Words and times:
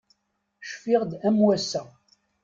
Cfiɣ-d 0.69 1.11
am 1.27 1.37
wass-a. 1.45 1.83